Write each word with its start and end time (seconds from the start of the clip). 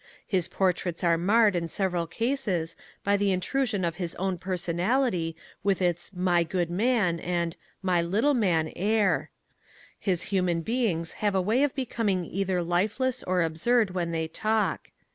His 0.25 0.47
portraits 0.47 1.03
are 1.03 1.15
marred 1.15 1.55
in 1.55 1.67
several 1.67 2.07
cases 2.07 2.75
by 3.03 3.17
the 3.17 3.31
intrusion 3.31 3.85
of 3.85 3.97
his 3.97 4.15
own 4.15 4.39
personality 4.39 5.35
with 5.63 5.79
its 5.79 6.09
"My 6.11 6.43
good 6.43 6.71
man" 6.71 7.19
and 7.19 7.55
"My 7.83 8.01
little 8.01 8.33
man" 8.33 8.73
air. 8.75 9.29
His 9.99 10.23
human 10.33 10.61
beings 10.61 11.11
have 11.21 11.35
a 11.35 11.39
way 11.39 11.61
of 11.61 11.75
becoming 11.75 12.25
either 12.25 12.63
lifeless 12.63 13.21
or 13.27 13.43
absurd 13.43 13.91
when 13.91 14.09
they 14.09 14.27
talk. 14.27 14.89